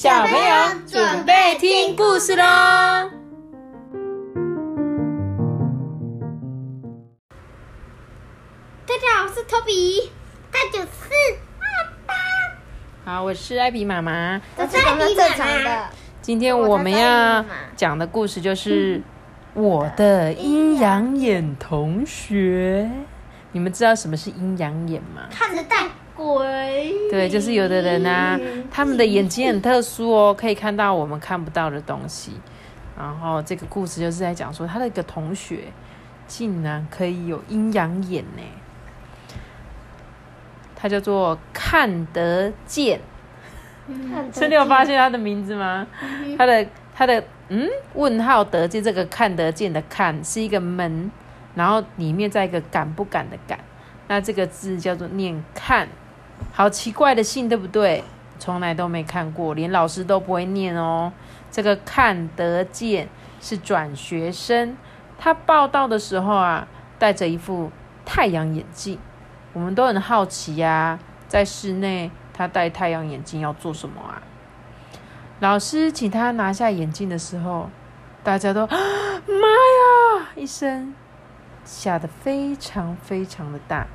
[0.00, 2.44] 小朋友准备听故事喽！
[8.86, 10.12] 大家好，我是托比，
[10.52, 11.10] 大九四
[13.04, 14.40] 好，我是艾比妈妈。
[14.56, 15.88] 我是我们正常的。
[16.22, 19.02] 今天我们要讲的故事就是
[19.52, 22.88] 我的阴阳眼同学。
[23.50, 25.22] 你们知道什么是阴阳眼吗？
[25.28, 25.88] 看得带
[26.18, 26.92] 鬼。
[27.08, 28.38] 对，就是有的人啊，
[28.70, 32.32] 他们的眼睛很特殊哦，可以看到我们看不到的东西。
[32.98, 35.60] 然后这个故事就是在讲说，他的一个同学
[36.26, 38.42] 竟然可以有阴阳眼呢。
[40.74, 43.00] 他叫做看得见。
[44.34, 45.86] 是你有发现他的名字吗？
[46.36, 51.10] 他的他的嗯，问号得见这个看得见的看是一个门，
[51.54, 53.58] 然后里面再一个敢不敢的敢，
[54.08, 55.88] 那这个字叫做念看，
[56.52, 58.04] 好奇怪的信对不对？
[58.38, 61.12] 从来都没看过，连老师都不会念哦。
[61.50, 63.08] 这个看得见
[63.40, 64.76] 是转学生，
[65.18, 67.72] 他报道的时候啊，戴着一副
[68.04, 68.98] 太阳眼镜，
[69.52, 72.10] 我们都很好奇呀，在室内。
[72.32, 74.22] 他戴太阳眼镜要做什么啊？
[75.40, 77.68] 老师请他拿下眼镜的时候，
[78.22, 78.76] 大家都啊
[79.26, 79.48] 妈
[80.20, 80.94] 呀一声，
[81.64, 83.88] 吓得非常非常的大，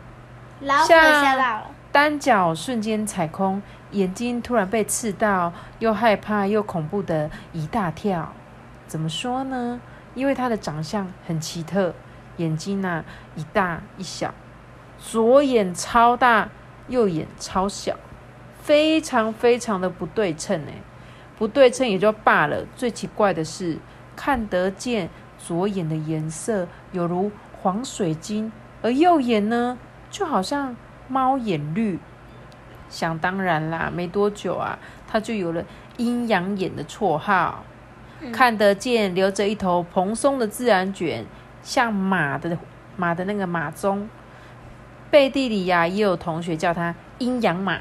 [0.59, 8.33] 老虎吓到了，单脚瞬间踩空，眼睛突然被刺到，又害怕又恐怖的一大跳。
[8.87, 9.79] 怎么说呢？
[10.15, 11.93] 因为他的长相很奇特，
[12.37, 13.05] 眼睛呐
[13.35, 14.33] 一大一小，
[14.97, 16.49] 左眼超大，
[16.87, 17.95] 右眼超小。
[18.59, 20.73] 非常非常的不对称哎，
[21.37, 23.77] 不对称也就罢了，最奇怪的是
[24.15, 29.77] 看得见左眼的颜色有如黄水晶，而右眼呢
[30.09, 30.75] 就好像
[31.07, 31.99] 猫眼绿。
[32.89, 35.63] 想当然啦，没多久啊，他就有了
[35.97, 37.63] 阴阳眼的绰号。
[38.31, 41.25] 看得见留着一头蓬松的自然卷，
[41.61, 42.57] 像马的
[42.95, 44.07] 马的那个马鬃。
[45.11, 47.79] 背地里呀，也有同学叫他阴阳马。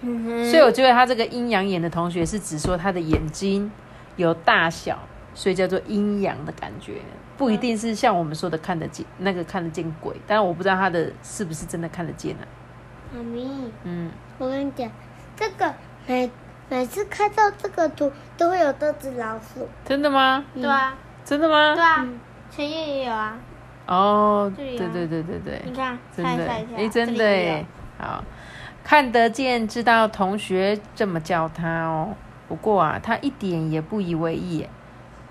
[0.00, 3.70] 所以我觉得他这个阴阳眼的同学是指说他的眼睛
[4.16, 4.98] 有大小，
[5.34, 7.00] 所以叫做阴阳的感觉，
[7.36, 12.46] 不一定是像我们说的看得见那个看得见鬼，但我不知道他的是不是真的看得见呢？
[13.12, 14.90] 妈咪，嗯，我跟你讲，
[15.36, 15.74] 这个
[16.06, 16.30] 每
[16.68, 20.44] 每次看到这个图都会有这只老鼠，真的吗？
[20.54, 21.74] 对啊，真的吗？
[21.74, 22.06] 对啊，
[22.50, 23.36] 陈烨也有啊。
[23.86, 26.46] 哦，对对对对对，你看，真的，
[26.76, 27.64] 哎，真的哎，
[27.98, 28.22] 好。
[28.84, 32.14] 看得见，知道同学这么叫他哦。
[32.48, 34.66] 不过啊，他一点也不以为意。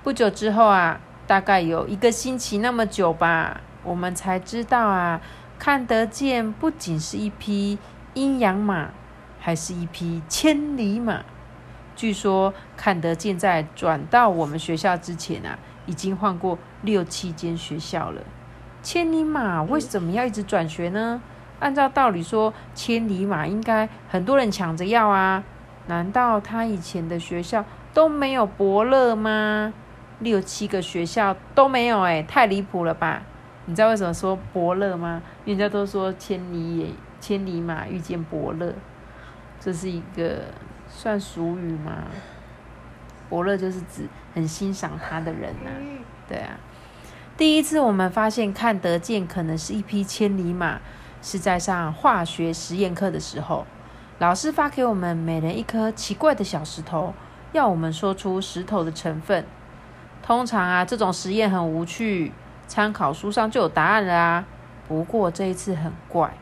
[0.03, 5.19] 不久之后啊，大概有一个星期那么久吧，我们才知道啊，
[5.59, 7.77] 看得见不仅是一匹
[8.13, 8.89] 阴阳马，
[9.39, 11.23] 还是一匹千里马。
[11.95, 18.21] 据说看得见在转到我们学校之前啊，已经换过六七间学校了。
[18.83, 21.21] 千里马为什么要一直转学呢？
[21.59, 25.43] 按照道理说，千里马应该很多人抢着要啊？
[25.87, 29.73] 难道他以前的学校都没有伯乐吗？
[30.19, 33.23] 六七个学校都没有，哎，太离谱了吧？
[33.67, 35.21] 你知道为什么说伯乐吗？
[35.45, 36.91] 人家都说千里眼
[37.21, 38.73] 千里马遇见伯乐，
[39.59, 40.45] 这是一个
[40.89, 42.05] 算俗语吗？
[43.29, 45.69] 伯乐就是指很欣赏他的人呐。
[46.27, 46.57] 对啊，
[47.37, 50.79] 第一次我们发现看得见可能是一匹千里马。
[51.19, 53.65] 是在上化学实验课的时候，
[54.19, 57.11] 老师发给我们每人一颗奇怪的小石头，
[57.53, 59.43] 要我们说出石头的成分。
[60.21, 62.31] 通常啊，这种实验很无趣，
[62.67, 64.45] 参考书上就有答案了啊。
[64.87, 66.33] 不过这一次很怪，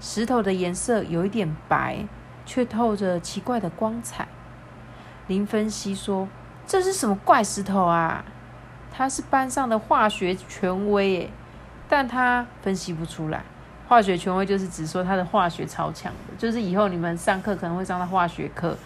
[0.00, 2.04] 石头的颜色有一点白，
[2.44, 4.26] 却透着奇怪的光彩。
[5.26, 6.28] 林分析说
[6.66, 8.24] ：“这是什么怪石头啊？”
[8.96, 11.30] 他是班上的化学权威，
[11.88, 13.42] 但他分析不出来。
[13.88, 18.76] 化学权威就是指说他的化学超强的，就是以后你们上课可能会上到化学课，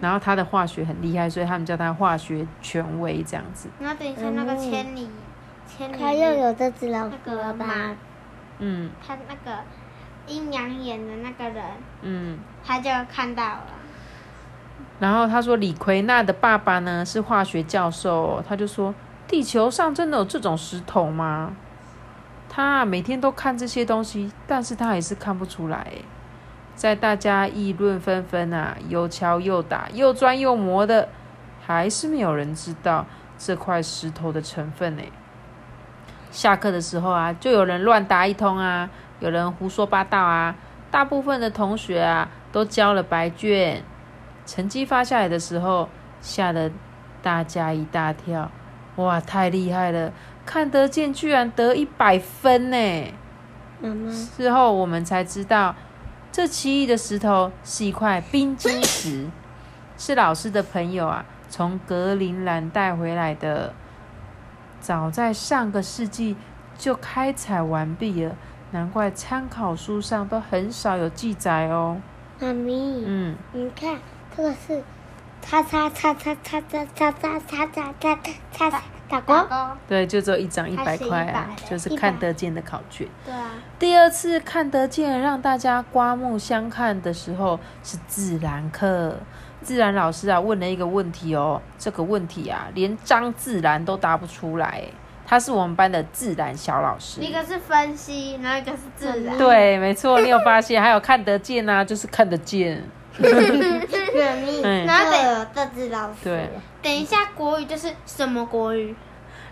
[0.00, 3.68] 然后他的化学很厉害，所以他们叫他化学权威这样子。
[3.78, 5.08] 那等一下那个千里，
[5.98, 7.66] 他又有这只老鼠了吧？
[8.58, 9.58] 嗯，他那个
[10.26, 11.64] 阴阳眼的那个人，
[12.02, 13.66] 嗯，他就看到了。
[15.00, 18.94] 然后他说李奎娜的爸爸呢是化学教授，他就说
[19.26, 21.56] 地球上真的有这种石头吗？
[22.48, 25.92] 他每天都看这些东西，但是他还是看不出来。
[26.74, 31.08] 在大家议论纷纷啊，又敲又打，又钻又磨的，
[31.64, 33.06] 还是没有人知道
[33.38, 35.02] 这块石头的成分呢。
[36.32, 38.90] 下课的时候啊，就有人乱答一通啊，
[39.20, 40.56] 有人胡说八道啊。
[40.90, 43.82] 大部分的同学啊，都交了白卷。
[44.44, 45.88] 成绩发下来的时候，
[46.20, 46.70] 吓得
[47.22, 48.50] 大家一大跳。
[48.96, 50.12] 哇，太厉害了！
[50.44, 53.14] 看得见，居然得一百分呢！
[54.10, 55.74] 事后我们才知道，
[56.30, 59.30] 这奇异的石头是一块冰晶石，
[59.96, 63.72] 是老师的朋友啊从格陵兰带回来的。
[64.82, 66.36] 早在上个世纪
[66.76, 68.36] 就开采完毕了，
[68.72, 71.98] 难怪参考书上都很少有记载哦。
[72.40, 73.98] 妈咪，嗯，你看
[74.36, 74.82] 这个是。
[75.44, 78.18] 叉叉叉叉叉叉叉叉叉叉叉
[78.52, 79.34] 叉叉打勾。
[79.88, 83.08] 对，就只有一张一百块啊，就是看得见的考卷。
[83.24, 83.50] 对啊。
[83.76, 89.16] 第二次看得见，让大家刮目相看的时候是自然课。
[89.62, 94.84] 自然老师啊问了一个问题哦，这个问题啊连张自然都答不出来。
[95.24, 97.22] 他是我们班的自然小老师。
[97.22, 99.38] 一个是分析，然后一个是自然。
[99.38, 100.82] 对，没错，你有发现？
[100.82, 102.82] 还有看得见啊，就是看得见。
[103.18, 106.48] 然后等这只老师，对，
[106.82, 108.94] 等一下国语就是什么国语？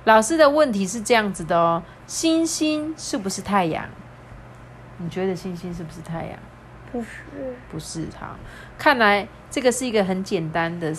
[0.04, 3.84] 老师的问题是这样子的哦，星星是不是太阳？
[4.98, 6.38] 你觉得星星是不是太阳？
[6.92, 7.08] 不是，
[7.70, 8.06] 不是。
[8.18, 8.36] 哈，
[8.78, 10.92] 看来这个是一个很简单的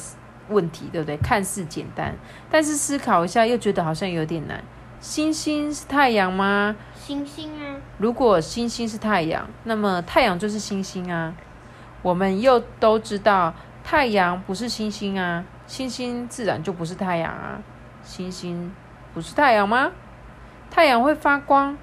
[0.49, 1.17] 问题，对不对？
[1.17, 2.15] 看似简单，
[2.49, 4.63] 但是思考一下又觉得好像有点难。
[4.99, 6.75] 星星是太阳吗？
[6.93, 7.77] 星星啊。
[7.97, 11.33] 如果星星是太阳，那么太阳就是星星啊。
[12.01, 13.53] 我们又都知道，
[13.83, 17.61] 太阳不是星星啊，星星自然就不是太阳啊。
[18.03, 18.73] 星星
[19.13, 19.91] 不是太阳吗？
[20.69, 21.77] 太阳会发光，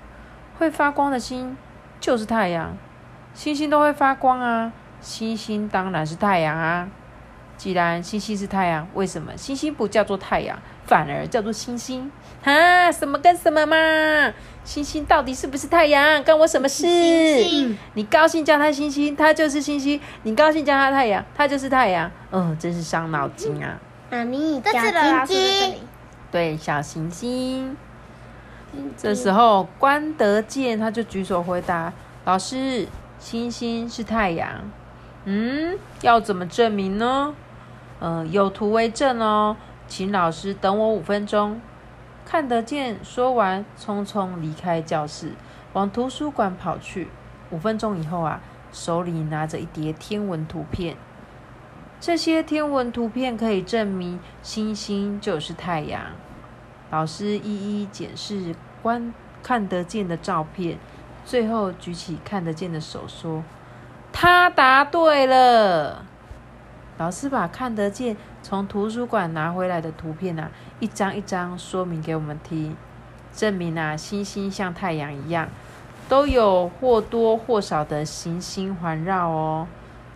[0.58, 1.56] 会发光的星
[2.00, 2.76] 就是太阳。
[3.38, 6.88] 星星都会发光啊，星星当然是太阳啊。
[7.56, 10.58] 既然星星是太阳，为什么星星不叫做太阳？
[10.86, 12.10] 反而叫做星星
[12.42, 12.90] 啊？
[12.90, 14.34] 什么跟什么嘛？
[14.64, 16.20] 星星到底是不是太阳？
[16.24, 16.84] 关我什么事？
[17.94, 22.10] 你高兴叫它星星，它就是星星；你高兴叫它太阳，它就是太阳。
[22.32, 23.78] 哦，真是伤脑筋啊！
[24.10, 25.74] 妈咪，小星星。
[26.32, 27.76] 对，小星星。
[28.96, 31.92] 这时候关德健他就举手回答
[32.26, 32.86] ：“老师，
[33.18, 34.70] 星星是太阳。”
[35.24, 37.34] 嗯，要怎么证明呢？
[38.00, 39.56] 嗯，有图为证哦。
[39.86, 41.60] 请老师等我五分钟，
[42.24, 42.98] 看得见。
[43.02, 45.32] 说完，匆匆离开教室，
[45.72, 47.08] 往图书馆跑去。
[47.50, 48.40] 五分钟以后啊，
[48.72, 50.96] 手里拿着一叠天文图片。
[52.00, 56.02] 这些天文图片可以证明星星就是太阳。
[56.90, 59.12] 老师一一检视观
[59.42, 60.78] 看得见的照片，
[61.28, 63.44] 最后举起看得见的手说
[64.10, 66.02] ：“他答对了。”
[66.96, 72.74] 老师把看得见从图书馆拿回来的图片啊，一张一张说明给我们听，
[73.34, 75.50] 证明啊，星星像太阳一样，
[76.08, 79.66] 都有或多或少的行星环绕哦。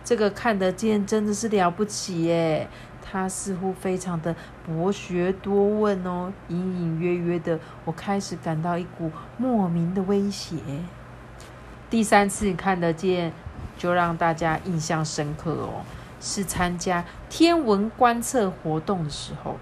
[0.03, 2.67] 这个看得见真的是了不起耶！
[3.03, 10.57] 他似乎非常的博学多问哦，隐隐约约的，我开始感到一股莫名的威胁。
[11.93, 13.31] 第三次看得见，
[13.77, 15.85] 就让大家印象深刻哦。
[16.19, 19.57] 是参加天文观测活动的时候，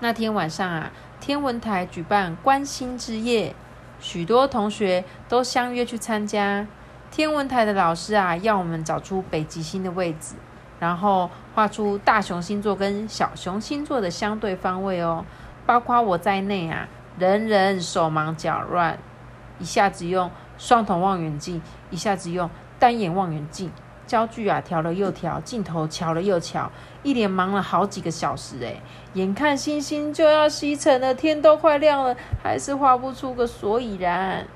[0.00, 3.54] 那天晚上啊，天文台举办观星之夜，
[3.98, 6.66] 许多同学都相约去参加。
[7.10, 10.34] 天文台的老师啊，要我们找出北极星的位置，
[10.80, 15.24] 然后画出大熊星座跟小熊星座的相对方位哦。
[15.64, 16.86] 包括我在内啊，
[17.18, 18.98] 人人手忙脚乱，
[19.58, 23.70] 一下子用双筒望远镜，一下子用单眼望远镜。
[24.04, 26.70] 焦距啊，调了又调，镜头调了又调，
[27.02, 28.82] 一连忙了好几个小时哎，
[29.14, 34.46] 眼看星星就要西沉了，天都快亮了，还是画不出个所以然。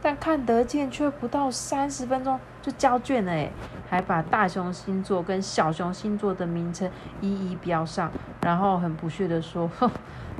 [0.00, 3.50] 但看得见，却不到三十分钟就交卷了哎，
[3.90, 8.10] 还把大熊星座跟小熊星座的名称一一标上，
[8.40, 9.90] 然后很不屑的说：“哼，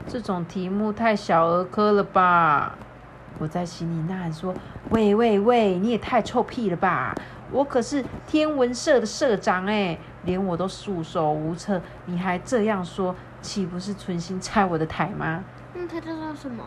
[0.08, 2.78] 这种题目太小儿科了吧？”
[3.38, 4.54] 我在心里呐喊说
[4.90, 7.14] ：“喂喂喂，你也太臭屁了吧！”
[7.52, 15.42] 我可是天文社的社长哎，连我都束手无策，你还这样说，岂不是存心拆我的台吗？
[15.74, 16.64] 嗯，他叫什么？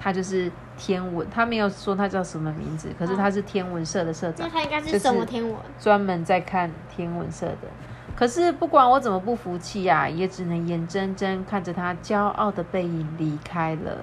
[0.00, 4.46] 他就是天文，他没有说他叫什么名字，可是他是天文社的社长。
[4.46, 5.56] 那他应该是什么天文？
[5.80, 7.68] 专门在看天文社的。
[8.14, 13.96] 可是不管我怎么不服气呀，也只能眼睁睁看着他骄傲的背影离开了。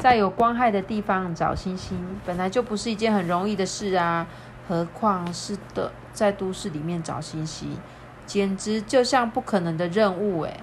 [0.00, 4.26] 在有光害的地方找星星，本来就不是一件很容易的事啊。
[4.66, 7.76] 何况是的，在都市里面找星星，
[8.24, 10.60] 简直就像不可能的任务诶。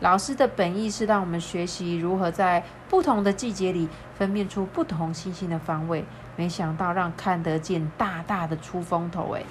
[0.00, 3.88] 老师的本意是让我们学习如何在不同的季节里
[4.18, 6.04] 分辨出不同星星的方位，
[6.36, 9.46] 没想到让看得见大大的出风头诶。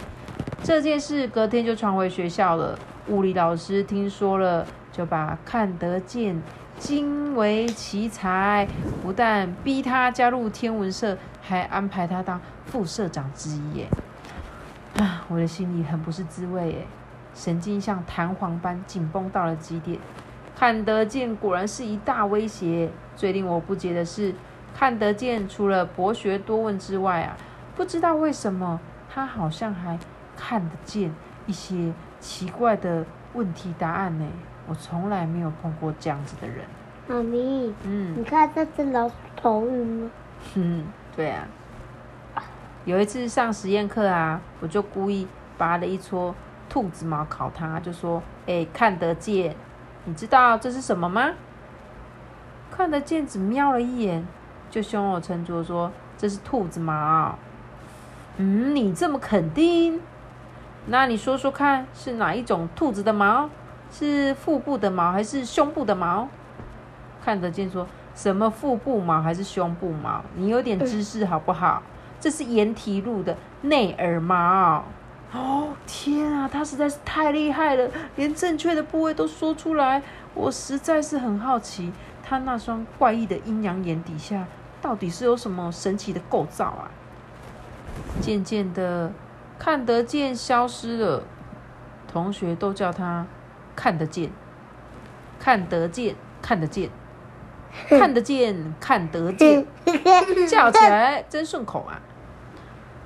[0.64, 2.78] 这件事隔天就传回学校了，
[3.08, 6.42] 物理老师听说了，就把看得见
[6.84, 8.68] 惊为奇才，
[9.02, 13.76] 不但逼他加入天文社，还安排他当副社长之一。
[13.76, 13.88] 耶！
[14.98, 16.88] 啊，我的心里很不是滋味耶，
[17.34, 19.98] 神经像弹簧般紧绷到了极点。
[20.58, 22.92] 看得见果然是一大威胁。
[23.16, 24.36] 最令我不解的是，
[24.76, 27.38] 看得见除了博学多问之外啊，
[27.78, 29.98] 不知道为什么他好像还
[30.36, 34.26] 看得见一些奇怪的问题答案呢。
[34.68, 36.66] 我从来没有碰过这样子的人。
[37.08, 40.12] 妈咪，嗯，你看这只老鼠头晕吗？
[40.56, 41.46] 嗯，对啊。
[42.86, 45.28] 有一次上实验课啊，我就故意
[45.58, 46.36] 拔了一撮
[46.70, 49.56] 兔子毛考它，就说：“哎，看得见。”
[50.06, 51.32] 你知道这是什么吗？
[52.72, 54.26] 看得见，只瞄了一眼，
[54.70, 57.38] 就胸有成竹说：“这是兔子毛。”
[58.36, 60.02] 嗯，你这么肯定？
[60.88, 63.50] 那你说说看，是哪一种兔子的毛？
[63.94, 66.28] 是腹部的毛还是胸部的毛？
[67.24, 70.22] 看得见说什么腹部毛还是胸部毛？
[70.36, 71.84] 你有点知识好不好？
[72.20, 74.84] 这是岩体鹿的内耳毛。
[75.32, 80.02] 哦天啊，他实在是太厉害了，连正确的部位都说出来。
[80.34, 81.92] 我实在是很好奇，
[82.24, 84.46] 他那双怪异的阴阳眼底下
[84.82, 86.92] 到底是有什么神奇的构造啊？
[88.22, 89.12] 渐渐的，
[89.58, 91.24] 看得见消失了，
[92.12, 93.26] 同学都叫他
[93.76, 94.30] 看得见，
[95.40, 96.90] 看得见，看得见，
[97.90, 99.66] 看得见，看得见，
[100.48, 102.02] 叫起来真顺口啊！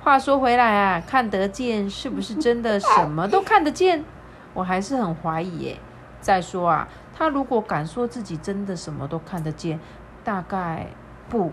[0.00, 4.04] 话说回来啊，看得见是不是真的什么都看得见？
[4.54, 5.78] 我还是很怀疑耶。
[6.20, 9.78] 再说啊，他如果敢说自己真的什么都看得见，
[10.24, 10.88] 大概
[11.28, 11.52] 不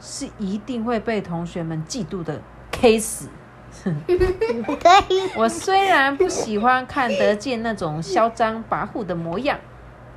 [0.00, 3.28] 是一定会被同学们嫉妒的 K 死。
[5.36, 9.58] 我虽然不喜欢看得见那种嚣张跋扈的模样，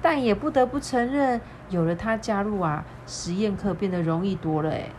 [0.01, 4.89] 但也不得不承认，有了他加入啊，实验课变得容易多了哎。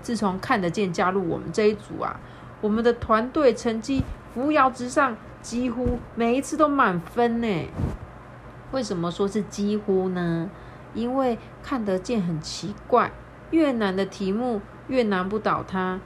[0.00, 2.20] 自从看得见加入我们这一组啊，
[2.60, 7.68] 我们的团队成绩扶摇直上，几乎每一次都满分呢。
[8.70, 10.50] 为什么说是几乎呢？
[10.94, 13.10] 因为看得见很奇怪，
[13.50, 15.98] 越难的题目越难不倒他，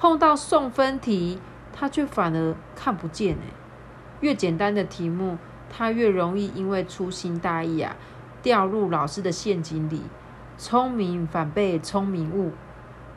[0.00, 1.40] 碰到送分题，
[1.72, 3.52] 他却反而看不见哎。
[4.20, 5.38] 越简单的题目，
[5.68, 7.96] 他越容易因为粗心大意啊，
[8.40, 10.02] 掉入老师的陷阱里，
[10.56, 12.52] 聪明反被聪明误。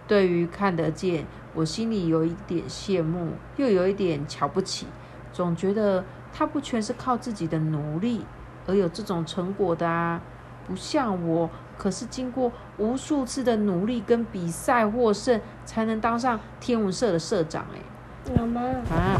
[0.07, 4.88] 对于看得见，我心里有一点羡慕，又有一点瞧不起，
[5.31, 8.25] 总觉得他不全是靠自己的努力
[8.65, 10.19] 而有这种成果的啊，
[10.65, 11.47] 不像我，
[11.81, 18.31] 可是经过无数次的努力跟比赛获胜，才能当上天文社的社长哎。
[18.38, 19.19] 妈妈啊，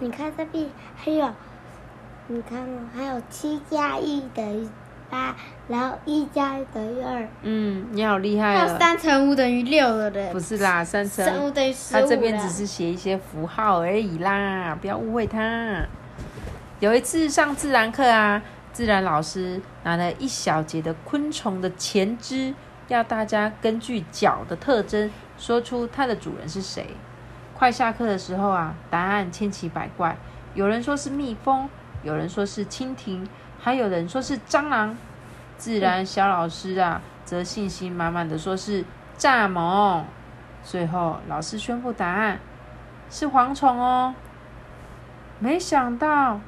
[0.00, 1.30] 你看这边还有，
[2.26, 4.68] 你看还有七加一等于。
[5.10, 5.36] 八，
[5.68, 7.28] 然后一加一等于二。
[7.42, 8.76] 嗯，你好厉害哦。
[8.78, 10.32] 三乘五等于六了的。
[10.32, 15.82] 不是啦，三乘五等于十五他这边只是写一些符号而已啦，不要误会他。
[16.80, 18.42] 有一次上自然课啊，
[18.74, 22.52] 自然老师拿了一小节的昆虫的前肢，
[22.88, 26.88] 要大家根据脚的特征说出它的主人是谁。
[27.54, 30.16] 快下课的时候啊，答案千奇百怪，
[30.54, 31.70] 有人说是蜜蜂，
[32.02, 33.26] 有人说是蜻蜓。
[33.60, 34.94] 还有人说是蟑螂，
[35.56, 38.84] 自然小老师啊，则信心满满的说是
[39.16, 40.04] 蚱蜢。
[40.64, 42.40] 最后老师宣布答案
[43.08, 44.14] 是蝗虫哦。
[45.38, 46.40] 没想到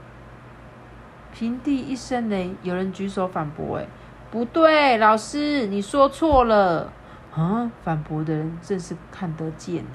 [1.39, 3.87] 平地一声雷，有人举手反驳：“哎，
[4.31, 6.91] 不对，老师你说错了。”
[7.37, 9.91] 啊，反驳的人正是看得见呢。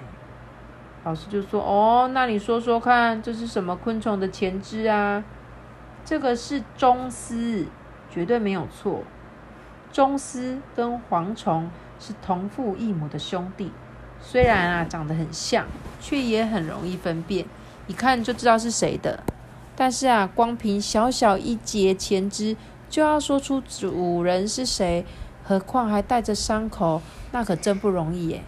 [1.03, 5.23] 老师就说：“哦，那你说说看，这是什么昆虫的前肢啊？”
[6.05, 7.65] 这个是中丝，
[8.11, 9.01] 绝对没有错。
[9.91, 13.71] 中丝跟蝗虫是同父异母的兄弟，
[14.19, 15.65] 虽然啊长得很像，
[15.99, 17.47] 却也很容易分辨，
[17.87, 19.23] 一看就知道是谁的。
[19.81, 22.55] 但是啊，光凭小小一截前肢
[22.87, 25.03] 就要说出主人是谁，
[25.43, 28.43] 何况还带着伤口，那可真不容易耶。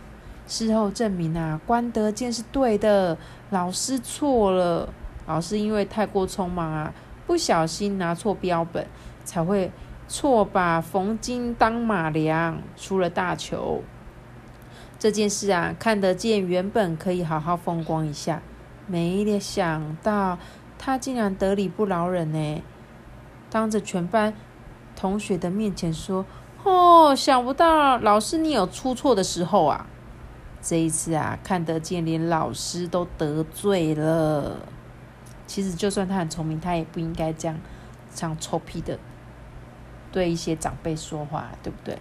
[0.46, 3.18] 事后证明啊，关德健是对的，
[3.50, 4.94] 老师错了。
[5.26, 6.94] 老师因为太过匆忙啊。
[7.26, 8.86] 不小心拿错标本，
[9.26, 9.72] 才会
[10.08, 13.82] 错把冯金当马良，出了大糗。
[15.00, 18.44] 这件事啊，看得见，原本可以好好风光一下，
[18.86, 20.38] 没想到
[20.86, 22.62] 他竟然得理不饶人呢！
[23.50, 24.34] 当着全班
[24.98, 26.26] 同学的面前说
[26.66, 29.88] ：“哦，想不到老师你有出错的时候啊！”
[30.62, 34.60] 这一次啊，看得见，连老师都得罪了。
[35.48, 37.58] 其实就算他很聪明，他也不应该这样
[38.10, 39.00] 像臭屁的
[40.12, 41.98] 对一些长辈说话，对不对？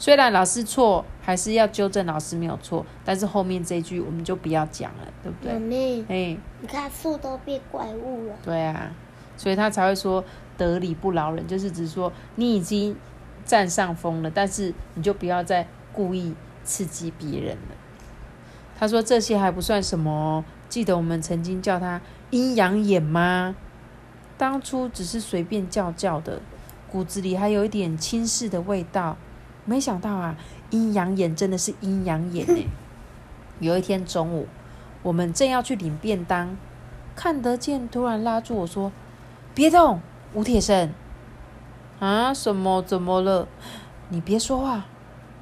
[0.00, 5.52] 虽然老师错，还是要纠正老师没有错，但是后面这句我们就不要讲了，对不对？
[5.52, 8.34] 妈咪，哎，你看树都变怪物了。
[8.42, 8.90] 对啊，
[9.36, 10.24] 所以他才会说
[10.56, 12.96] 得理不饶人，就是只说你已经
[13.44, 17.76] 占上风了，但是你就不要再故意刺激别人了。
[18.78, 23.54] 他说这些还不算什么，记得我们曾经叫他阴阳眼吗？
[24.38, 26.40] 当初只是随便叫叫的，
[26.90, 29.18] 骨子里还有一点轻视的味道。
[29.70, 30.34] 没想到啊，
[30.70, 32.66] 阴阳眼真的是阴阳眼 呢。
[33.60, 34.48] 有一天中午，
[35.00, 36.56] 我们正要去领便当，
[37.14, 38.90] 看得见突然拉住我说
[39.54, 40.00] ：“别动，
[40.34, 40.92] 吴铁生。”
[42.00, 42.34] 啊？
[42.34, 42.82] 什么？
[42.82, 43.46] 怎么了？
[44.08, 44.86] 你别说话。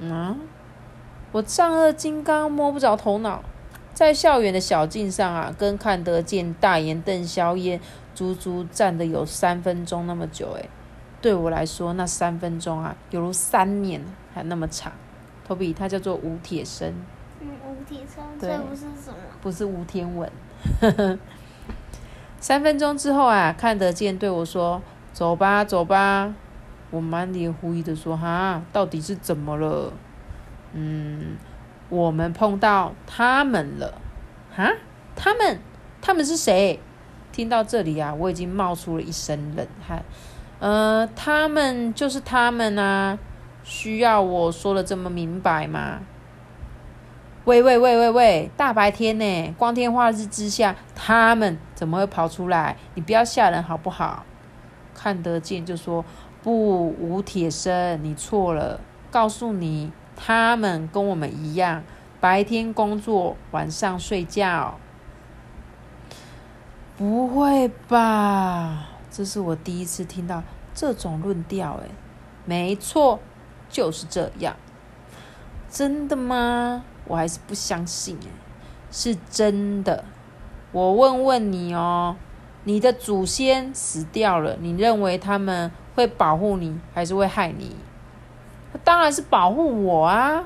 [0.07, 0.35] 啊？
[1.31, 3.41] 我丈二金刚摸不着头脑，
[3.95, 7.81] 在校园的小径上啊，跟看得见大眼瞪小眼，
[8.13, 10.69] 足足站的有三分钟那么久，诶
[11.21, 14.01] 对我来说，那三分钟啊，犹如三年
[14.33, 14.91] 还那么长。
[15.45, 16.93] 托比，他叫做吴铁生。
[17.41, 19.15] 嗯，吴铁生，这不是什么？
[19.41, 20.31] 不是吴天文。
[22.39, 26.33] 三分钟之后啊，看得见对我说：“走吧，走吧。”
[26.91, 29.91] 我满脸狐疑的说：“哈，到底是怎么了？”
[30.73, 31.35] 嗯，
[31.89, 33.99] 我们碰到他们了。
[34.55, 34.71] 哈，
[35.15, 35.59] 他们？
[36.01, 36.79] 他们是谁？
[37.31, 40.03] 听到这里啊，我已经冒出了一身冷汗。
[40.59, 43.17] 呃，他们就是他们啊，
[43.63, 45.99] 需要我说的这么明白吗？
[47.45, 52.75] 喂喂喂喂喂，大白天呢，光天化日之下，他们怎么会跑出来？
[52.93, 54.25] 你不要吓人好不好？
[54.93, 56.03] 看得见就说
[56.43, 58.81] 不，吴铁生，你错了。
[59.09, 61.83] 告诉你，他们跟我们一样，
[62.19, 64.77] 白天工作，晚上睡觉。
[66.97, 68.89] 不会吧？
[69.11, 70.43] 这是我第一次听到
[70.73, 71.89] 这种论调，哎，
[72.45, 73.19] 没错，
[73.69, 74.55] 就是这样。
[75.69, 76.83] 真的吗？
[77.05, 78.27] 我还是不相信，哎，
[78.91, 80.03] 是真的。
[80.71, 82.15] 我问问你哦，
[82.63, 87.75] 你的祖先死掉了，你认为他们会保护你，还是会害你？
[88.83, 90.45] 当然是保护我啊。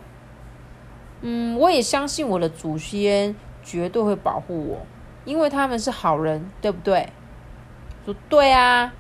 [1.19, 4.85] 嗯，我也相信我的祖先绝对会保护我，
[5.25, 7.09] 因为他们是好人，对不对？
[8.05, 8.93] 说对啊，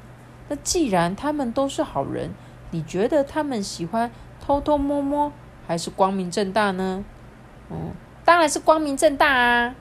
[0.49, 2.31] 那既然他们都是好人，
[2.71, 5.31] 你觉得他们喜欢偷偷摸摸，
[5.67, 7.03] 还是光明正大呢？
[7.69, 7.91] 嗯，
[8.23, 9.75] 当然是光明正大啊，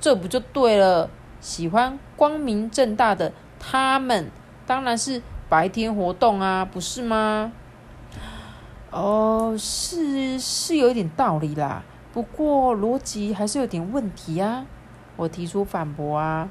[0.00, 1.10] 这不就对了？
[1.40, 4.30] 喜欢光明正大的他们，
[4.66, 7.52] 当然是白天活动啊，不是吗？
[8.90, 14.66] 哦，是是有一点道理啦，不过逻辑还是有点问题啊，
[15.16, 16.48] 我提出反驳啊。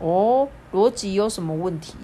[0.00, 1.94] 哦，逻辑有什么问题？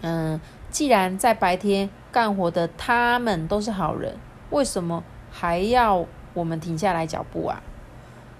[0.00, 4.16] 嗯，既然在白天干活的他们都是好人，
[4.50, 7.62] 为什么还要我们停下来脚步啊？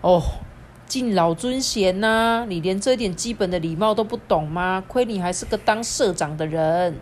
[0.01, 0.21] 哦，
[0.87, 2.45] 敬老尊贤呐！
[2.49, 4.83] 你连这点基本的礼貌都不懂吗？
[4.87, 6.97] 亏你还是个当社长的人。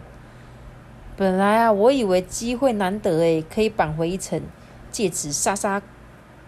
[1.17, 4.41] 本来啊，我以为机会难得诶，可以扳回一城，
[4.91, 5.83] 借此杀杀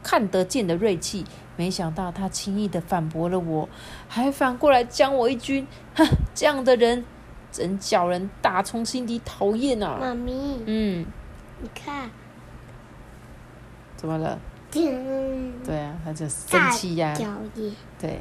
[0.03, 1.25] 看得见的锐气。
[1.57, 3.69] 没想到他轻易的反驳了我，
[4.09, 5.67] 还反过来将我一军。
[5.95, 7.05] 哼，这样的人
[7.51, 9.99] 真叫人打从心底讨厌啊！
[10.01, 11.07] 妈咪，嗯，
[11.61, 12.11] 你看，
[13.97, 14.39] 怎么了？
[14.71, 17.15] 对啊，他就生气呀。
[17.99, 18.19] 对，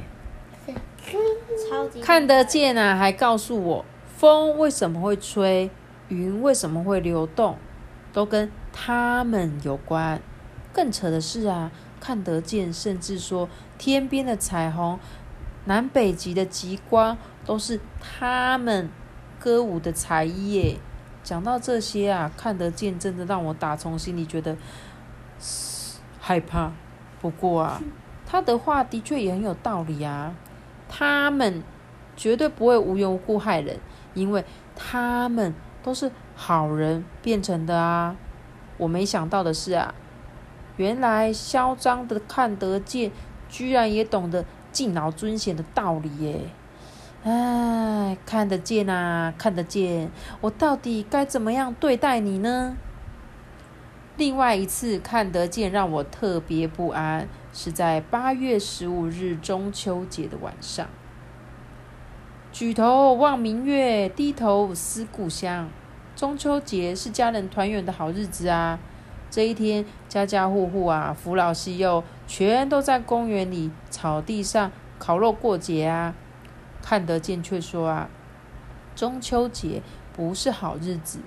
[1.69, 2.97] 超级看得见啊！
[2.97, 3.85] 还告诉我，
[4.17, 5.71] 风为什么会吹，
[6.09, 7.57] 云为什么会流动，
[8.11, 10.21] 都跟他们有关。
[10.73, 11.71] 更扯的是啊。
[12.01, 14.99] 看得见，甚至说天边的彩虹、
[15.65, 18.89] 南北极的极光，都是他们
[19.39, 20.77] 歌舞的才艺耶。
[21.23, 24.57] 讲到这些啊，看得见，真的让我打从心里觉得
[26.19, 26.71] 害怕。
[27.21, 27.79] 不过啊，
[28.25, 30.33] 他的话的确也很有道理啊。
[30.89, 31.61] 他们
[32.17, 33.79] 绝对不会无缘无故害人，
[34.15, 34.43] 因为
[34.75, 38.15] 他们都是好人变成的啊。
[38.77, 39.93] 我没想到的是啊。
[40.81, 43.11] 原来嚣张的看得见，
[43.47, 46.39] 居然也懂得敬老尊贤的道理耶！
[47.23, 50.09] 哎，看得见啊，看得见，
[50.41, 52.75] 我到底该怎么样对待你呢？
[54.17, 60.87] 另外一次看得见让我特别不安，是在八月十五日中秋节的晚上。
[62.51, 65.69] 举头望明月，低头思故乡。
[66.15, 68.79] 中秋节是家人团圆的好日子啊！
[69.31, 76.13] 这一天，家家户户啊，扶老西幼，全都在公园里草地上烤肉过节啊。
[76.81, 78.09] 看得见却说啊，
[78.93, 79.81] 中秋节
[80.13, 81.19] 不是好日子，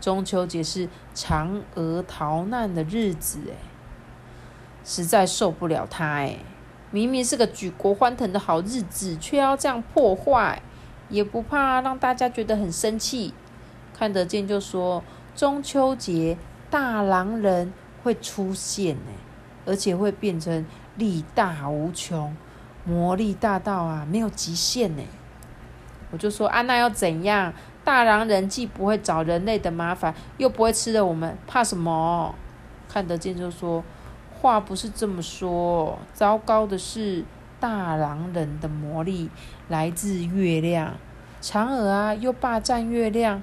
[0.00, 3.54] 中秋节是嫦娥逃难的日子，哎，
[4.82, 6.38] 实在受不了他，哎，
[6.90, 10.62] 明明是个举国欢腾的好日子，却要这样破坏，
[11.10, 13.34] 也不怕让大家觉得很生气。
[13.92, 15.04] 看得见就说，
[15.36, 16.38] 中秋节
[16.70, 19.12] 大狼人会出现，哎，
[19.66, 20.64] 而且会变成
[20.96, 22.34] 力大无穷。
[22.84, 25.02] 魔力大到啊，没有极限呢。
[26.10, 27.52] 我就说啊那要怎样？
[27.84, 32.34] 大狼人既不会找人类的麻烦，又不会吃了我们，怕什么？
[32.88, 33.84] 看得见就说
[34.40, 35.98] 话不是这么说。
[36.12, 37.24] 糟糕的是，
[37.58, 39.30] 大狼人的魔力
[39.68, 40.94] 来自月亮，
[41.42, 43.42] 嫦娥啊又霸占月亮，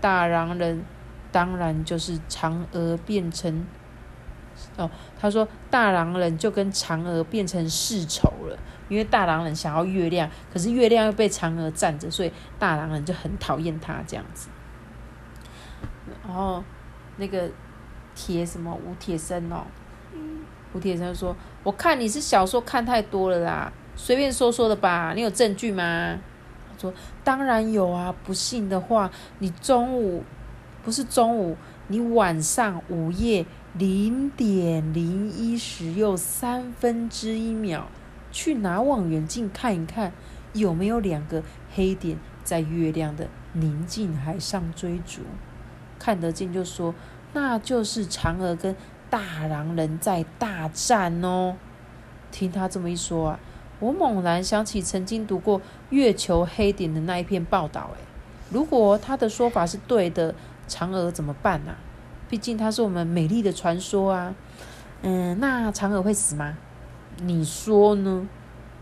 [0.00, 0.84] 大狼人
[1.32, 3.66] 当然就是嫦娥变成。
[4.76, 14.48] 哦，他说大狼人就跟嫦娥变成世仇了，因为大狼人想要月亮，可是月亮又被嫦娥占着，所以大狼人就很讨厌他这样子。
[16.26, 16.62] 然后
[17.18, 17.48] 那个
[18.16, 19.64] 铁什么吴铁生哦，
[20.72, 26.18] 吴铁生说：“我看你是小说看太多了啦，随便说说的吧，你有证据吗？”
[26.76, 30.24] 说：“当然有啊，不信的话，你中午
[30.88, 31.54] 不是中午，
[31.88, 33.44] 你晚上午夜。”
[33.76, 37.82] 零点零一时又三分之一秒，
[38.32, 40.10] 去拿望远镜看一看，
[40.54, 41.42] 有没有两个
[41.74, 45.20] 黑点在月亮的宁静海上追逐？
[45.98, 46.94] 看得见就说，
[47.34, 48.74] 那就是嫦娥跟
[49.10, 51.56] 大狼人在大战哦。
[52.32, 53.40] 听他这么一说啊，
[53.78, 57.90] 我猛然想起曾经读过月球黑点的那一篇报道。
[57.94, 58.00] 诶，
[58.50, 60.34] 如果他的说法是对的，
[60.68, 61.74] 嫦娥怎么办呢？
[62.28, 64.34] 毕竟它是我们美丽的传说啊，
[65.02, 66.56] 嗯，那嫦娥会死吗？
[67.22, 68.28] 你说呢？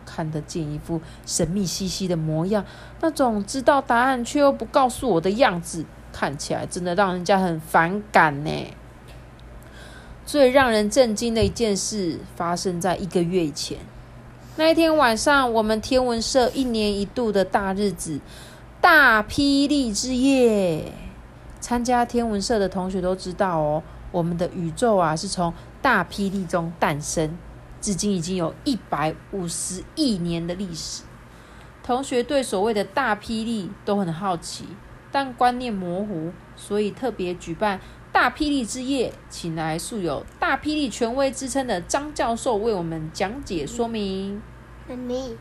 [0.05, 2.65] 看得见一副神秘兮兮的模样，
[3.01, 8.51] 那种知道答案却又不告诉我的样子，看起来真的让人家很反感呢。
[10.25, 13.79] 最让人震惊的一件事发生在一个月以前，
[14.57, 18.21] 那一天晚上，我们天文社一年一度的大日子——
[18.81, 20.93] 大霹雳之夜。
[21.67, 25.53] 参加天文社的同学都知道哦，我们的宇宙啊是从
[25.83, 27.37] 大霹雳中诞生，
[27.81, 31.03] 至今已经有一百五十亿年的历史。
[31.83, 34.69] 同学对所谓的大霹雳都很好奇，
[35.11, 37.81] 但观念模糊，所以特别举办
[38.13, 44.41] 大霹雳之夜，请来素有大霹雳权威之称的张教授为我们讲解说明。
[44.89, 45.37] 妈咪，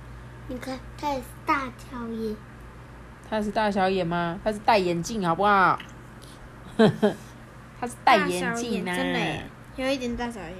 [0.47, 2.35] 你看他也是大小眼，
[3.29, 4.39] 他是大小眼吗？
[4.43, 5.77] 他是戴眼镜，好不好？
[6.77, 7.13] 呵呵，
[7.79, 9.19] 他是戴眼镜呢，真的
[9.77, 10.53] 有一点大小眼。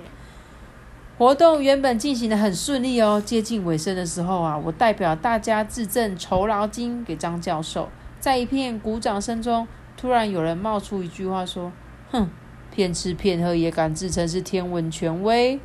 [1.18, 7.90] 活动原本进行的很顺利哦，接近尾声的时候啊，我代表大家自赠酬劳金给张教授。
[8.20, 11.72] 在一片鼓掌声中，突然有人冒出一句话说
[12.12, 12.30] ：“哼，
[12.70, 15.60] 骗吃骗喝也敢自称是天文权威？”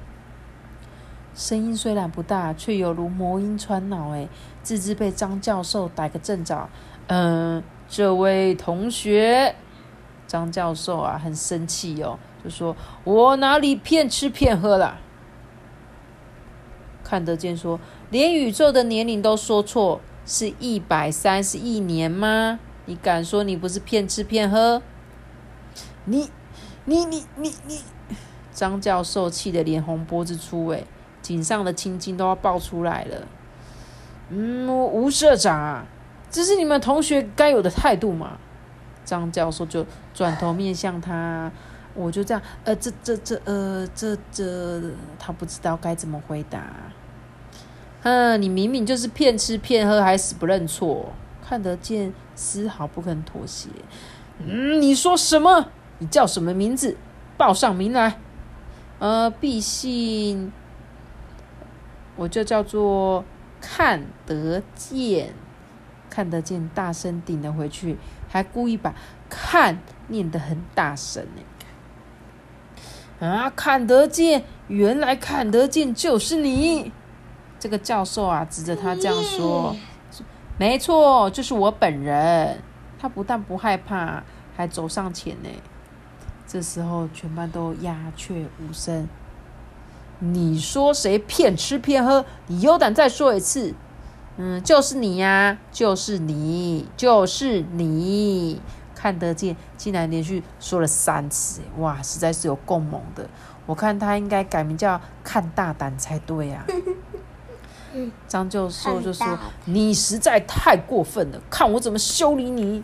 [1.35, 4.29] 声音虽然不大，却有如魔音穿脑，哎，
[4.63, 6.69] 自知被张教授逮个正着。
[7.09, 9.55] 嗯，这位同学。
[10.31, 14.97] 张教授啊，很生气哦，就说：“我哪里骗吃骗喝了？”
[17.03, 22.61] 看得见说，连宇宙的年龄都说错，是一百三十亿年吗？
[22.85, 24.81] 你敢说你不是骗吃骗喝？
[26.05, 26.31] 你、
[26.85, 27.81] 你、你、你、你！
[28.53, 30.85] 张教授气得脸红脖子粗，哎，
[31.21, 33.27] 颈上的青筋都要爆出来了。
[34.29, 35.87] 嗯，吴社长啊，
[36.31, 38.39] 这是你们同学该有的态度吗？
[39.05, 39.85] 张教授就
[40.15, 41.51] 转头面向他，
[41.95, 44.81] 我就这样，呃，这这这，呃，这这，
[45.19, 46.63] 他不知道该怎么回答。
[48.03, 51.13] 嗯，你明明就是骗吃骗喝，还死不认错，
[51.47, 53.69] 看得见，丝毫不肯妥协。
[54.39, 55.69] 嗯，你说什么？
[55.99, 56.97] 你叫什么名字？
[57.37, 58.19] 报上名来。
[58.99, 60.53] 呃，毕姓，
[62.17, 63.25] 我就叫做
[63.61, 65.35] 看得见。
[66.09, 67.97] 看得见，大声顶了回去，
[68.31, 68.95] 还故意把
[69.29, 73.27] “看”念得很大声呢。
[73.27, 76.91] 啊，看得见，原来看得见就是你。
[77.59, 79.77] 这个教授啊，指着他这样说
[80.57, 82.63] ：“没错，就是我本人。”
[82.99, 84.23] 他不但不害怕，
[84.57, 85.49] 还走上前呢。
[86.47, 89.09] 这时候，全班都鸦雀无声。
[90.19, 92.25] 你说谁骗吃骗喝？
[92.47, 93.75] 你有胆再说一次？
[94.43, 98.59] 嗯，就是你呀，就是你，就是你，
[98.95, 103.29] 看得见，竟然连续说了三次，哇，实在是有够猛的。
[103.67, 106.65] 我看他应该改名叫看大胆才对啊。
[108.27, 112.83] 张教授就说：“你实在太过分了，看我怎么修理你！”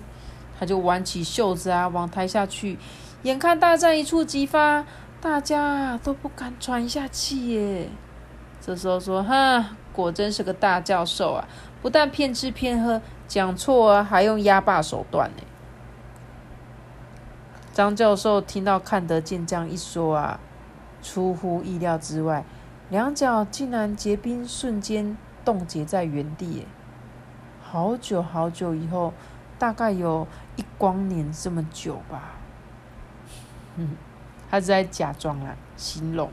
[0.60, 2.78] 他就挽起袖子啊，往台下去。
[3.22, 4.84] 眼看大战一触即发，
[5.22, 7.88] 大家都不敢喘一下气耶。
[8.60, 11.48] 这时候说：“哈，果真是个大教授啊！
[11.80, 15.42] 不但骗吃骗喝，讲错啊还用压霸手段呢。”
[17.72, 20.38] 张教授听到看得见这样一说啊，
[21.02, 22.44] 出乎意料之外，
[22.90, 26.66] 两脚竟然结冰，瞬间冻结在原地。
[27.62, 29.12] 好久好久以后，
[29.58, 32.36] 大概有一光年这么久吧。
[33.76, 33.96] 嗯，
[34.50, 36.30] 他是在假装啊，形容，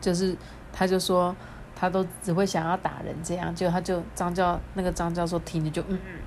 [0.00, 0.36] 就是
[0.72, 1.36] 他就说
[1.78, 6.20] 他都只会想要打人这样，就他就张教那个张教授听着就嗯嗯。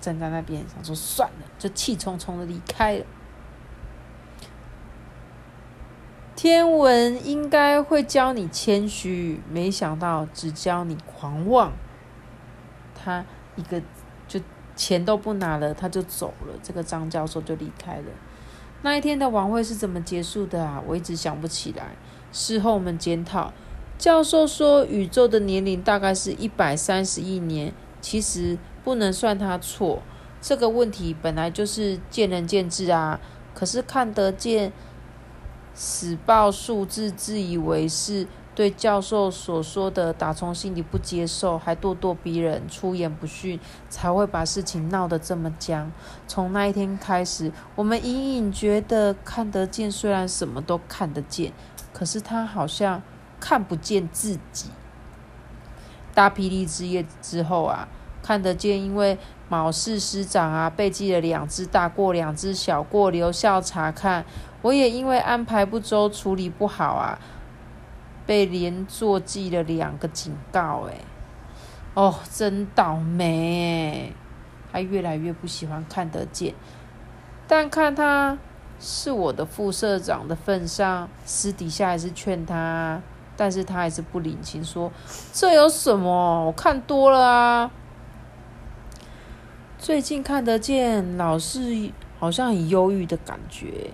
[0.00, 3.04] 站在那边想说算了，就气冲冲的离开了。
[6.36, 11.72] 天文应该会教你谦虚，没想到只教你狂妄。
[12.94, 13.24] 他
[13.56, 13.82] 一个
[14.28, 14.40] 就
[14.76, 16.54] 钱都不拿了，他就走了。
[16.62, 18.04] 这个张教授就离开了。
[18.82, 20.80] 那一天的晚会是怎么结束的啊？
[20.86, 21.96] 我一直想不起来。
[22.30, 23.52] 事后我们检讨，
[23.98, 28.56] 教授说宇宙的年龄大概是一百三十亿年，其实。
[28.84, 30.00] 不能算他错，
[30.40, 33.20] 这个问题本来就是见仁见智啊。
[33.52, 34.72] 可是看得见，
[35.74, 45.92] 死报数字，自以为是，对教授所说的打从心里不接受，还咄咄逼人，出言不逊，才会把事情闹得这么僵。
[46.26, 51.52] 从那一天开始，我们隐隐觉得看得见，虽然什么都看得见，
[51.92, 53.02] 可是他好像
[53.40, 54.70] 看不见自己。
[56.14, 57.88] 大霹雳之夜之后啊。
[58.20, 59.16] 看得见，因为
[59.48, 64.22] 毛氏师长啊被记了两只大过，两只小过，留校查看。
[64.60, 67.18] 我也因为安排不周，处理不好啊，
[68.26, 70.86] 被连坐记了两个警告。
[70.90, 70.96] 哎，
[71.94, 74.12] 哦，真倒霉！
[74.70, 76.54] 他越来越不喜欢看得见，
[77.46, 78.36] 但看他
[78.78, 83.00] 是我的副社长的份上，私底下还是劝他，
[83.38, 84.90] 但是他还是不领情，说
[85.32, 86.44] 这有什么？
[86.46, 87.70] 我看多了啊。
[89.78, 93.92] 最近看得见，老是好像很忧郁的感觉。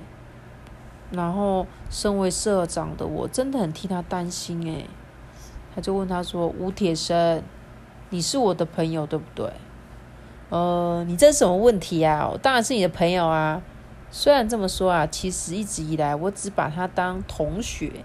[1.11, 4.89] 然后，身为社长的我，真的很替他担心诶。
[5.75, 7.43] 他就问他说：“吴铁生，
[8.09, 9.53] 你是我的朋友对不对？
[10.49, 12.27] 呃，你这是什么问题啊？
[12.33, 13.61] 我当然是你的朋友啊。
[14.11, 18.05] 虽然这么说啊，其实一直以来我只把他当同学。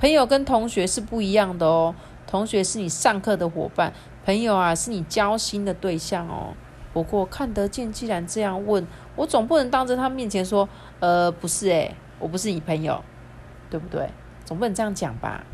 [0.00, 1.94] 朋友跟同学是不一样的哦。
[2.26, 3.92] 同学是你上课的伙伴，
[4.24, 6.54] 朋友啊是你交心的对象哦。”
[6.92, 10.66] 不过看得见，既然这样问，我总不能当着他面前说，
[10.98, 13.04] 呃，不是诶，我不是你朋友，
[13.68, 14.08] 对不对？
[14.46, 15.44] 总不能这样讲吧？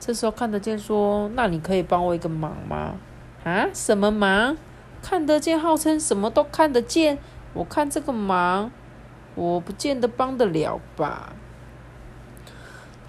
[0.00, 2.94] 这时候看得见说，那你可以帮我一个忙吗？
[3.44, 4.56] 啊，什么忙？
[5.02, 7.18] 看得见号称什么都看得见，
[7.52, 8.70] 我看这个忙，
[9.34, 11.34] 我不见得帮得了吧？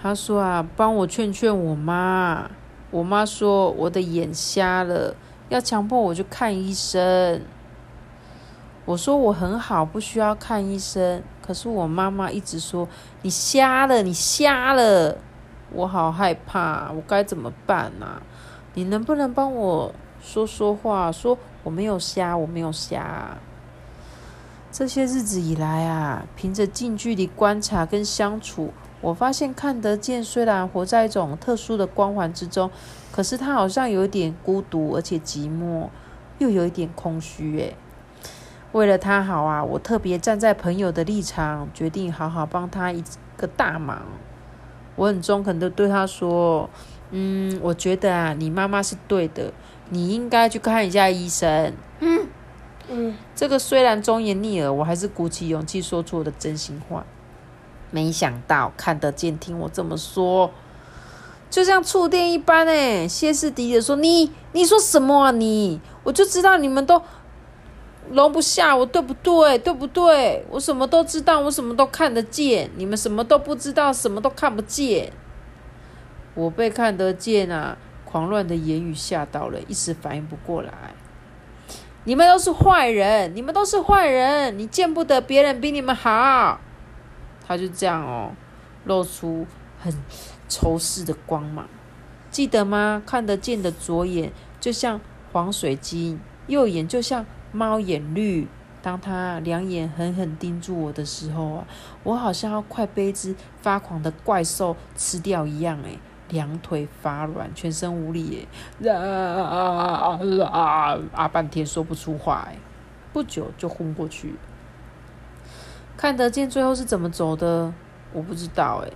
[0.01, 2.49] 他说啊，帮我劝劝我妈，
[2.89, 5.13] 我妈说我的眼瞎了。
[5.49, 7.41] 要强迫我去看医生，
[8.85, 11.21] 我说我很好，不需要看医生。
[11.41, 12.87] 可是我妈妈一直说
[13.23, 15.17] 你瞎了，你瞎了，
[15.71, 18.21] 我好害怕，我该怎么办啊？
[18.75, 23.37] 你能不能帮我说说话，说我没有瞎，我没有瞎。
[24.71, 28.71] 这些日子以来啊，凭着近距离观察跟相处。
[29.01, 32.69] 我发现看得见，虽然活在一种特殊的光环之中，
[33.11, 35.87] 可是他好像有一点孤独，而且寂寞，
[36.37, 37.57] 又有一点空虚。
[37.59, 37.75] 诶，
[38.73, 43.01] 为了他好啊，我特别站在朋友的立场，决定好好帮他一
[43.37, 44.01] 个大忙。
[44.97, 46.69] 我很中肯的对他说
[47.11, 49.53] ：“嗯，我觉得啊，你妈妈是对的，
[49.89, 52.27] 你应该去看一下医生。”嗯
[52.89, 57.05] 嗯，这个虽然忠言逆耳，我还是鼓起勇气说出我的真心话。
[57.91, 60.51] 没想到看得见，听我这么说，
[61.49, 65.81] 就像触电一般哎，歇斯底里的说：“你你说什么啊你？
[66.03, 67.01] 我就知道你们都
[68.11, 69.57] 容不下我，对不对？
[69.57, 70.45] 对不对？
[70.51, 75.11] 我什么都知道，我什么都看得见，你们什么都不知道，什么都看不见。
[76.35, 77.75] 我被看得见啊，
[78.05, 80.71] 狂乱的言语吓到了，一时反应不过来。
[82.03, 86.59] 你们都是坏人，你们都是坏人，你见不得别人比你们好。”
[87.49, 88.31] 他就这样哦，
[88.85, 89.47] 露出
[89.81, 89.91] 很
[90.47, 91.67] 仇视的光芒，
[92.29, 93.01] 记得吗？
[93.07, 95.01] 看得见的左眼就像
[95.33, 98.47] 黄水晶，右眼就像猫眼绿。
[98.83, 101.67] 当他两眼狠狠盯住我的时候啊，
[102.03, 105.97] 我好像要快被只发狂的怪兽吃掉一样诶，
[106.29, 108.47] 两腿发软，全身无力，
[108.79, 110.19] 耶，啊
[110.51, 112.57] 啊啊半天说不出话，哎，
[113.11, 114.35] 不久就昏过去。
[115.99, 117.73] 看得见最后是怎么走的，
[118.13, 118.91] 我不知道，哎，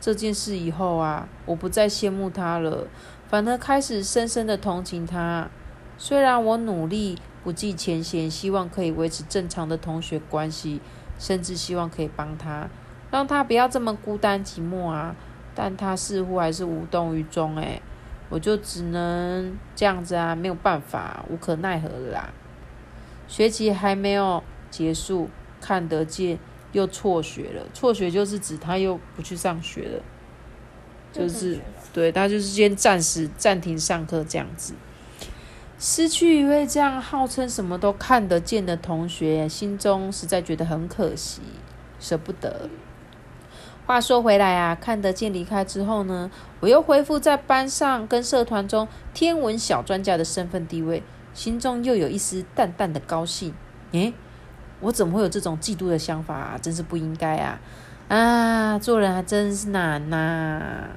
[0.00, 2.86] 这件事以后啊，我不再羡慕他了，
[3.26, 5.48] 反而开始深深的同情他。
[5.98, 10.80] 虽然我努力不计前嫌，希望可以维持正常的同学关系，
[11.18, 12.68] 甚至希望可以帮他，
[13.10, 15.16] 让他不要这么孤单寂寞啊。
[15.56, 17.82] 但他似乎还是无动于衷，哎，
[18.28, 22.32] 我就只能这样子啊，没有办法，无可奈何啦。
[23.26, 24.40] 学期还没有
[24.70, 25.28] 结束，
[25.64, 26.38] 看得见
[26.72, 27.66] 又辍学了。
[27.72, 30.02] 辍学就是指他又不去上学了，
[31.10, 31.58] 就是
[31.94, 34.74] 对他就是先暂时暂停上课这样子。
[35.78, 41.40] 失去一位这样号称什么都看得见的同学，心中实在觉得很可惜，
[41.98, 42.68] 舍不得。
[43.86, 53.54] 话说回来啊，看得见离开之后呢，我又恢复在班上跟社团中天文小专家的身份地位，心中又有一丝淡淡的高兴。
[53.92, 54.12] 诶，
[54.80, 56.58] 我怎么会有这种嫉妒的想法啊？
[56.60, 57.58] 真是不应该啊！
[58.08, 60.88] 啊，做人还真是难呐。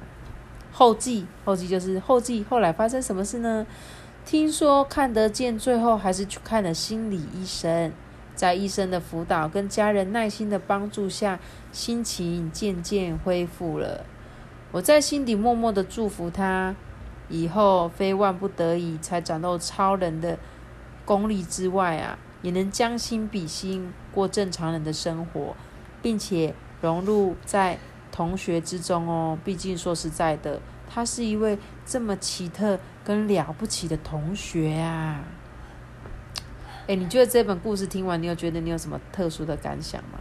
[0.72, 3.66] 后记，后记就是后记，后来发生什么事呢？
[4.24, 7.92] 听说看得见最后还是去看了心理医生。
[8.34, 11.40] 在医生的辅导跟家人耐心的帮助下，
[11.72, 14.04] 心情渐渐恢复了。
[14.70, 16.76] 我在心底默默的祝福他，
[17.28, 20.38] 以后非万不得已才展露超人的
[21.04, 25.56] 功力之外啊，也能将心比心，过正常人的生活，
[26.00, 27.78] 并且融入在
[28.12, 29.38] 同学之中哦。
[29.44, 35.24] 毕竟说实在的，他是一位这么奇特跟了不起的同学啊。
[36.86, 40.18] 哎，你觉得这本故事听完，你有觉得你有什么特殊的感想吗？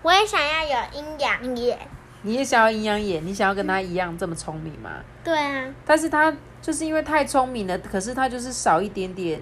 [0.00, 1.78] 我也想要有阴阳眼。
[2.22, 3.24] 你也想要阴阳眼？
[3.26, 4.90] 你想要跟他一样这么聪明吗？
[5.22, 5.74] 对啊。
[5.84, 9.40] 但是他就是因为太聪明了，可是他就是少一点点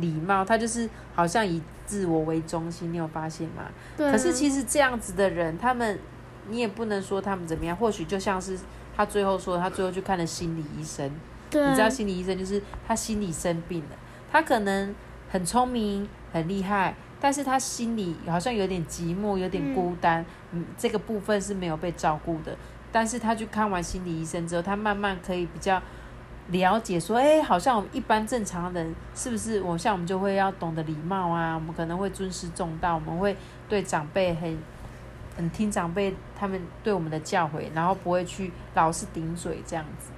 [0.00, 3.64] 礼貌，他就是好像以自我为中心，你有发现吗？
[3.96, 4.10] 对。
[4.10, 5.98] 可是其实这样子的人，他们
[6.48, 8.58] 你也不能说他们怎么样，或许就像是
[8.96, 11.10] 他最后说，他最后去看了心理医生。
[11.50, 11.66] 对。
[11.68, 13.96] 你知道心理医生就是他心理生病了，
[14.30, 14.94] 他可能。
[15.30, 22.56] 很聪明，很厉害，但是他心里好像有点寂寞，有点孤单，嗯，这个部分是没有被照顾的。
[22.90, 25.82] 但是他去看完心理医生之后，他慢慢可以比较
[26.50, 29.60] 了解，说，哎，好像我们一般正常人是不是？
[29.60, 33.36] 我像我们就会要懂得礼貌啊，我们可能会尊师重道，我们会
[33.68, 34.58] 对长辈很
[35.36, 40.10] 很听长辈他们对我们的教诲，然后不会去老是顶嘴这样子。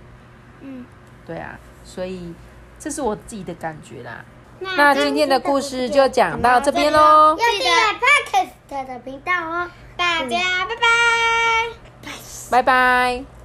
[0.61, 0.85] 嗯，
[1.27, 2.33] 对啊，所以
[2.79, 4.25] 这是我自己的感觉啦。
[4.77, 7.31] 那今天的故事就讲到这边喽。
[7.31, 12.13] 要订阅 Podcast 的频道哦，大家拜拜，
[12.51, 13.40] 拜拜。